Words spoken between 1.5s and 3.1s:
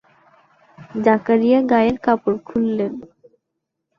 গায়ের কাপড় খুললেন।